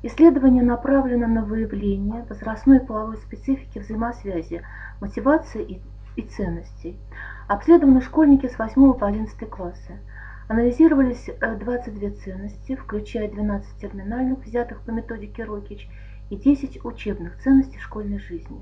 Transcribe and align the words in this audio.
Исследование 0.00 0.62
направлено 0.62 1.26
на 1.26 1.42
выявление 1.44 2.24
возрастной 2.28 2.76
и 2.76 2.86
половой 2.86 3.16
специфики 3.16 3.80
взаимосвязи, 3.80 4.62
мотивации 5.00 5.62
и, 5.64 5.82
и 6.14 6.22
ценностей. 6.22 7.00
Обследованы 7.48 8.00
школьники 8.00 8.46
с 8.46 8.56
8 8.56 8.92
по 8.94 9.08
11 9.08 9.50
классы. 9.50 9.98
Анализировались 10.46 11.28
22 11.40 12.08
э, 12.08 12.10
ценности, 12.12 12.76
включая 12.76 13.28
12 13.28 13.76
терминальных, 13.80 14.38
взятых 14.46 14.82
по 14.82 14.90
методике 14.90 15.42
Рокич, 15.42 15.88
и 16.30 16.36
10 16.36 16.84
учебных 16.84 17.36
ценностей 17.42 17.78
школьной 17.80 18.20
жизни. 18.20 18.60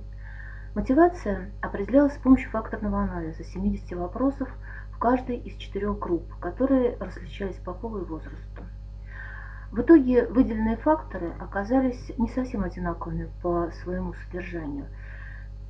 Мотивация 0.75 1.51
определялась 1.61 2.15
с 2.15 2.19
помощью 2.19 2.51
факторного 2.51 3.03
анализа 3.03 3.45
70 3.45 3.93
вопросов 3.93 4.49
в 4.91 4.99
каждой 4.99 5.37
из 5.37 5.55
четырех 5.57 5.99
групп, 5.99 6.35
которые 6.41 6.97
различались 6.99 7.57
по 7.57 7.75
полу 7.75 7.99
и 7.99 8.05
возрасту. 8.05 8.63
В 9.71 9.81
итоге 9.81 10.27
выделенные 10.27 10.77
факторы 10.77 11.33
оказались 11.41 12.13
не 12.19 12.29
совсем 12.29 12.63
одинаковыми 12.63 13.29
по 13.43 13.71
своему 13.83 14.15
содержанию. 14.15 14.87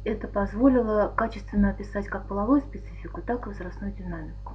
Это 0.04 0.28
позволило 0.28 1.12
качественно 1.16 1.70
описать 1.70 2.06
как 2.06 2.26
половую 2.26 2.60
специфику, 2.60 3.22
так 3.22 3.46
и 3.46 3.48
возрастную 3.48 3.92
динамику. 3.92 4.54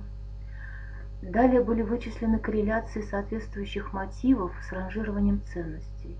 Далее 1.21 1.61
были 1.61 1.81
вычислены 1.81 2.39
корреляции 2.39 3.01
соответствующих 3.01 3.93
мотивов 3.93 4.53
с 4.67 4.71
ранжированием 4.71 5.41
ценностей. 5.53 6.17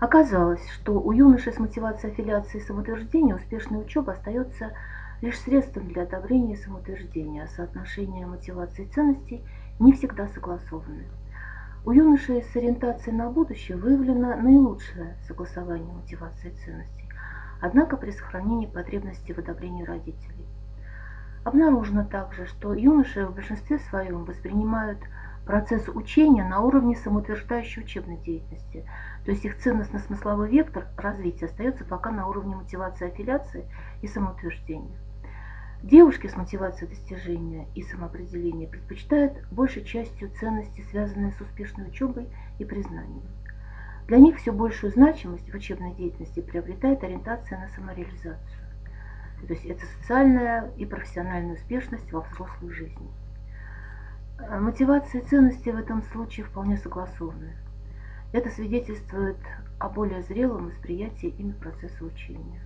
Оказалось, 0.00 0.66
что 0.70 1.00
у 1.00 1.12
юношей 1.12 1.52
с 1.52 1.58
мотивацией 1.58 2.12
аффилиации 2.12 2.58
и 2.58 2.64
самоутверждения 2.64 3.34
успешная 3.34 3.80
учеба 3.80 4.12
остается 4.12 4.72
лишь 5.20 5.38
средством 5.40 5.88
для 5.88 6.02
одобрения 6.02 6.56
самоутверждения, 6.56 7.44
а 7.44 7.48
соотношение 7.48 8.26
мотивации 8.26 8.84
и 8.84 8.88
ценностей 8.88 9.42
не 9.78 9.92
всегда 9.92 10.28
согласованы. 10.28 11.04
У 11.86 11.92
юношей 11.92 12.42
с 12.42 12.56
ориентацией 12.56 13.14
на 13.14 13.28
будущее 13.28 13.76
выявлено 13.76 14.34
наилучшее 14.36 15.18
согласование 15.28 15.92
мотивации 15.92 16.48
и 16.48 16.64
ценностей, 16.64 17.10
однако 17.60 17.98
при 17.98 18.10
сохранении 18.10 18.64
потребности 18.64 19.32
в 19.32 19.38
одобрении 19.38 19.84
родителей. 19.84 20.46
Обнаружено 21.44 22.06
также, 22.06 22.46
что 22.46 22.72
юноши 22.72 23.26
в 23.26 23.34
большинстве 23.34 23.78
своем 23.78 24.24
воспринимают 24.24 24.98
процесс 25.44 25.86
учения 25.88 26.42
на 26.42 26.62
уровне 26.62 26.96
самоутверждающей 26.96 27.82
учебной 27.82 28.16
деятельности, 28.16 28.88
то 29.26 29.30
есть 29.30 29.44
их 29.44 29.58
ценностно-смысловой 29.58 30.48
вектор 30.48 30.86
развития 30.96 31.44
остается 31.44 31.84
пока 31.84 32.10
на 32.10 32.28
уровне 32.28 32.56
мотивации 32.56 33.08
аффилиации 33.08 33.66
и 34.00 34.06
самоутверждения. 34.06 34.96
Девушки 35.84 36.28
с 36.28 36.34
мотивацией 36.34 36.88
достижения 36.88 37.68
и 37.74 37.82
самоопределения 37.82 38.66
предпочитают 38.66 39.34
большей 39.50 39.84
частью 39.84 40.30
ценности, 40.30 40.82
связанные 40.90 41.32
с 41.32 41.40
успешной 41.42 41.88
учебой 41.88 42.26
и 42.58 42.64
признанием. 42.64 43.20
Для 44.06 44.16
них 44.16 44.38
все 44.38 44.50
большую 44.50 44.94
значимость 44.94 45.52
в 45.52 45.54
учебной 45.54 45.92
деятельности 45.92 46.40
приобретает 46.40 47.04
ориентация 47.04 47.58
на 47.58 47.68
самореализацию. 47.68 48.64
То 49.46 49.52
есть 49.52 49.66
это 49.66 49.84
социальная 50.00 50.70
и 50.78 50.86
профессиональная 50.86 51.56
успешность 51.56 52.10
во 52.12 52.22
взрослой 52.22 52.70
жизни. 52.70 53.10
Э, 54.38 54.58
мотивация 54.60 55.20
и 55.20 55.26
ценности 55.26 55.68
в 55.68 55.76
этом 55.76 56.02
случае 56.04 56.46
вполне 56.46 56.78
согласованы. 56.78 57.52
Это 58.32 58.48
свидетельствует 58.48 59.36
о 59.78 59.90
более 59.90 60.22
зрелом 60.22 60.68
восприятии 60.68 61.28
ими 61.28 61.52
процесса 61.52 62.06
учения. 62.06 62.62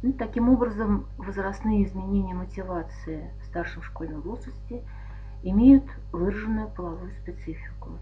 Ну, 0.00 0.12
таким 0.12 0.48
образом, 0.48 1.06
возрастные 1.16 1.84
изменения 1.84 2.34
мотивации 2.34 3.32
в 3.42 3.46
старшем 3.46 3.82
школьном 3.82 4.20
возрасте 4.20 4.84
имеют 5.42 5.84
выраженную 6.12 6.68
половую 6.68 7.10
специфику. 7.10 7.98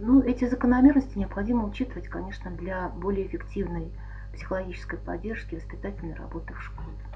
Ну, 0.00 0.20
эти 0.22 0.44
закономерности 0.44 1.18
необходимо 1.18 1.64
учитывать, 1.64 2.08
конечно, 2.08 2.52
для 2.52 2.88
более 2.88 3.26
эффективной 3.26 3.90
психологической 4.32 4.98
поддержки 4.98 5.56
воспитательной 5.56 6.14
работы 6.14 6.54
в 6.54 6.62
школе. 6.62 7.15